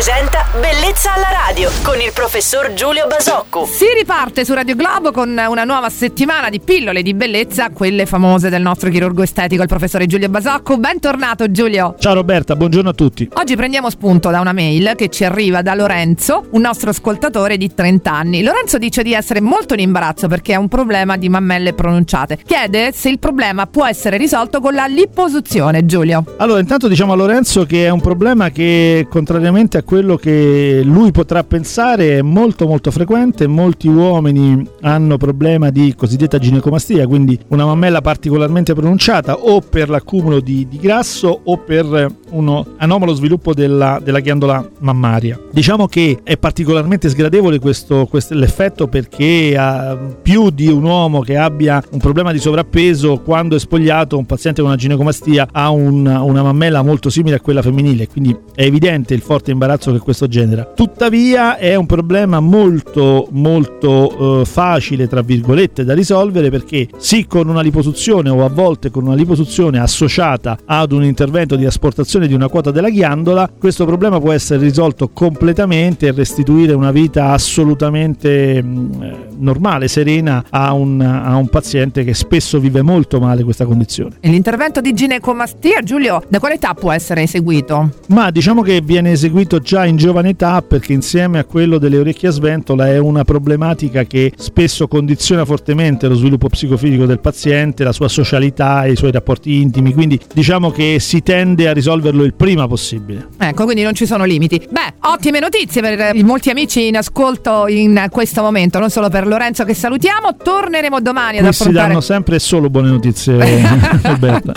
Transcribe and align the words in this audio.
presenta 0.00 0.46
Bellezza 0.58 1.12
alla 1.12 1.28
radio 1.46 1.70
con 1.82 2.00
il 2.00 2.10
professor 2.14 2.72
Giulio 2.72 3.06
Basocco. 3.06 3.66
Si 3.66 3.84
riparte 3.98 4.46
su 4.46 4.54
Radio 4.54 4.74
Globo 4.74 5.12
con 5.12 5.28
una 5.28 5.64
nuova 5.64 5.90
settimana 5.90 6.48
di 6.48 6.58
pillole 6.58 7.02
di 7.02 7.12
bellezza, 7.12 7.68
quelle 7.68 8.06
famose 8.06 8.48
del 8.48 8.62
nostro 8.62 8.88
chirurgo 8.88 9.22
estetico, 9.22 9.60
il 9.60 9.68
professore 9.68 10.06
Giulio 10.06 10.30
Basocco. 10.30 10.78
Bentornato 10.78 11.50
Giulio. 11.50 11.96
Ciao 11.98 12.14
Roberta, 12.14 12.56
buongiorno 12.56 12.88
a 12.88 12.92
tutti. 12.94 13.28
Oggi 13.34 13.56
prendiamo 13.56 13.90
spunto 13.90 14.30
da 14.30 14.40
una 14.40 14.54
mail 14.54 14.94
che 14.96 15.08
ci 15.10 15.24
arriva 15.24 15.60
da 15.60 15.74
Lorenzo, 15.74 16.46
un 16.52 16.62
nostro 16.62 16.88
ascoltatore 16.88 17.58
di 17.58 17.72
30 17.74 18.10
anni. 18.10 18.42
Lorenzo 18.42 18.78
dice 18.78 19.02
di 19.02 19.12
essere 19.12 19.42
molto 19.42 19.74
in 19.74 19.80
imbarazzo 19.80 20.28
perché 20.28 20.54
ha 20.54 20.58
un 20.58 20.68
problema 20.68 21.18
di 21.18 21.28
mammelle 21.28 21.74
pronunciate. 21.74 22.38
Chiede 22.42 22.92
se 22.92 23.10
il 23.10 23.18
problema 23.18 23.66
può 23.66 23.86
essere 23.86 24.16
risolto 24.16 24.60
con 24.60 24.72
la 24.72 24.86
liposuzione, 24.86 25.84
Giulio. 25.84 26.24
Allora, 26.38 26.60
intanto 26.60 26.88
diciamo 26.88 27.12
a 27.12 27.16
Lorenzo 27.16 27.66
che 27.66 27.84
è 27.84 27.90
un 27.90 28.00
problema 28.00 28.48
che 28.48 29.06
contrariamente 29.10 29.76
a 29.76 29.82
quello 29.90 30.14
che 30.14 30.82
lui 30.84 31.10
potrà 31.10 31.42
pensare 31.42 32.18
è 32.18 32.22
molto 32.22 32.68
molto 32.68 32.92
frequente, 32.92 33.48
molti 33.48 33.88
uomini 33.88 34.64
hanno 34.82 35.16
problema 35.16 35.70
di 35.70 35.96
cosiddetta 35.96 36.38
ginecomastia, 36.38 37.08
quindi 37.08 37.36
una 37.48 37.64
mammella 37.64 38.00
particolarmente 38.00 38.72
pronunciata 38.72 39.34
o 39.34 39.60
per 39.60 39.88
l'accumulo 39.88 40.38
di, 40.38 40.68
di 40.68 40.78
grasso 40.78 41.40
o 41.42 41.56
per 41.58 42.06
uno 42.30 42.66
anomalo 42.76 43.14
sviluppo 43.14 43.52
della, 43.52 44.00
della, 44.00 44.20
ghiandola 44.20 44.70
mammaria. 44.78 45.40
Diciamo 45.50 45.88
che 45.88 46.20
è 46.22 46.36
particolarmente 46.36 47.08
sgradevole 47.08 47.58
questo, 47.58 48.06
questo 48.06 48.34
l'effetto 48.34 48.86
perché 48.86 49.58
più 50.22 50.50
di 50.50 50.68
un 50.68 50.84
uomo 50.84 51.18
che 51.18 51.36
abbia 51.36 51.82
un 51.90 51.98
problema 51.98 52.30
di 52.30 52.38
sovrappeso 52.38 53.22
quando 53.24 53.56
è 53.56 53.58
spogliato 53.58 54.16
un 54.16 54.24
paziente 54.24 54.60
con 54.60 54.70
una 54.70 54.78
ginecomastia 54.78 55.48
ha 55.50 55.70
un, 55.70 56.06
una 56.06 56.44
mammella 56.44 56.80
molto 56.82 57.10
simile 57.10 57.34
a 57.34 57.40
quella 57.40 57.60
femminile, 57.60 58.06
quindi 58.06 58.36
è 58.54 58.62
evidente 58.62 59.14
il 59.14 59.20
forte 59.20 59.50
imbarazzo 59.50 59.78
che 59.92 59.98
questo 59.98 60.28
genera. 60.28 60.64
Tuttavia 60.64 61.56
è 61.56 61.74
un 61.74 61.86
problema 61.86 62.40
molto 62.40 63.28
molto 63.30 64.40
eh, 64.40 64.44
facile 64.44 65.08
tra 65.08 65.22
virgolette 65.22 65.84
da 65.84 65.94
risolvere 65.94 66.50
perché 66.50 66.88
sì 66.98 67.26
con 67.26 67.48
una 67.48 67.60
liposuzione 67.60 68.28
o 68.28 68.44
a 68.44 68.48
volte 68.48 68.90
con 68.90 69.06
una 69.06 69.14
liposuzione 69.14 69.78
associata 69.78 70.58
ad 70.64 70.92
un 70.92 71.04
intervento 71.04 71.56
di 71.56 71.64
asportazione 71.64 72.26
di 72.26 72.34
una 72.34 72.48
quota 72.48 72.70
della 72.70 72.90
ghiandola 72.90 73.50
questo 73.58 73.84
problema 73.86 74.20
può 74.20 74.32
essere 74.32 74.60
risolto 74.60 75.08
completamente 75.08 76.06
e 76.06 76.12
restituire 76.12 76.72
una 76.72 76.90
vita 76.90 77.30
assolutamente 77.30 78.62
mh, 78.62 79.02
eh, 79.02 79.16
normale, 79.38 79.88
serena 79.88 80.44
a 80.50 80.72
un, 80.72 81.00
a 81.00 81.34
un 81.36 81.48
paziente 81.48 82.04
che 82.04 82.14
spesso 82.14 82.58
vive 82.58 82.82
molto 82.82 83.18
male 83.20 83.42
questa 83.42 83.64
condizione. 83.64 84.16
E 84.20 84.28
l'intervento 84.28 84.80
di 84.80 84.92
ginecomastia, 84.92 85.82
Giulio, 85.82 86.22
da 86.28 86.38
quale 86.38 86.54
età 86.54 86.74
può 86.74 86.92
essere 86.92 87.22
eseguito? 87.22 87.90
Ma 88.08 88.30
diciamo 88.30 88.62
che 88.62 88.80
viene 88.82 89.12
eseguito 89.12 89.60
già 89.70 89.84
in 89.86 89.94
giovane 89.94 90.30
età 90.30 90.62
perché 90.62 90.92
insieme 90.92 91.38
a 91.38 91.44
quello 91.44 91.78
delle 91.78 91.96
orecchie 91.96 92.26
a 92.26 92.32
sventola 92.32 92.88
è 92.88 92.98
una 92.98 93.22
problematica 93.22 94.02
che 94.02 94.32
spesso 94.36 94.88
condiziona 94.88 95.44
fortemente 95.44 96.08
lo 96.08 96.16
sviluppo 96.16 96.48
psicofisico 96.48 97.06
del 97.06 97.20
paziente, 97.20 97.84
la 97.84 97.92
sua 97.92 98.08
socialità 98.08 98.82
e 98.82 98.90
i 98.90 98.96
suoi 98.96 99.12
rapporti 99.12 99.60
intimi, 99.60 99.92
quindi 99.92 100.18
diciamo 100.34 100.72
che 100.72 100.96
si 100.98 101.22
tende 101.22 101.68
a 101.68 101.72
risolverlo 101.72 102.24
il 102.24 102.34
prima 102.34 102.66
possibile. 102.66 103.28
Ecco, 103.38 103.62
quindi 103.62 103.84
non 103.84 103.94
ci 103.94 104.06
sono 104.06 104.24
limiti. 104.24 104.60
Beh, 104.68 104.94
ottime 105.02 105.38
notizie 105.38 105.80
per 105.80 106.16
i 106.16 106.24
molti 106.24 106.50
amici 106.50 106.88
in 106.88 106.96
ascolto 106.96 107.68
in 107.68 108.08
questo 108.10 108.42
momento, 108.42 108.80
non 108.80 108.90
solo 108.90 109.08
per 109.08 109.24
Lorenzo 109.24 109.62
che 109.62 109.74
salutiamo, 109.74 110.34
torneremo 110.42 111.00
domani 111.00 111.36
ad 111.36 111.44
Qui 111.44 111.48
affrontare... 111.50 111.84
si 111.84 111.88
danno 111.88 112.00
sempre 112.00 112.40
solo 112.40 112.68
buone 112.70 112.90
notizie, 112.90 113.38
Roberta. 114.02 114.52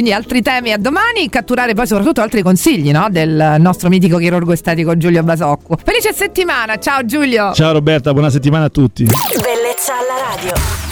Quindi 0.00 0.14
altri 0.14 0.40
temi 0.40 0.72
a 0.72 0.78
domani, 0.78 1.28
catturare 1.28 1.74
poi 1.74 1.86
soprattutto 1.86 2.22
altri 2.22 2.40
consigli 2.40 2.90
no? 2.90 3.08
del 3.10 3.56
nostro 3.58 3.90
mitico 3.90 4.16
chirurgo 4.16 4.52
estetico 4.52 4.96
Giulio 4.96 5.22
Basocco. 5.22 5.76
Felice 5.84 6.14
settimana, 6.14 6.78
ciao 6.78 7.04
Giulio! 7.04 7.52
Ciao 7.52 7.72
Roberta, 7.72 8.12
buona 8.14 8.30
settimana 8.30 8.64
a 8.64 8.70
tutti. 8.70 9.04
Bellezza 9.04 9.92
alla 9.92 10.34
radio. 10.34 10.89